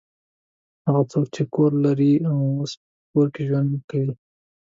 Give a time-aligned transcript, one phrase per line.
[0.85, 4.13] هغه څوک چې کور لري اوس په کور کې ژوند کوي.